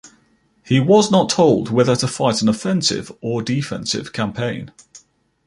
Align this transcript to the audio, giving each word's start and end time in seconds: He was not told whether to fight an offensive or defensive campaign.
He 0.65 0.79
was 0.79 1.11
not 1.11 1.29
told 1.29 1.69
whether 1.69 1.95
to 1.97 2.07
fight 2.07 2.41
an 2.41 2.49
offensive 2.49 3.11
or 3.21 3.43
defensive 3.43 4.11
campaign. 4.13 4.71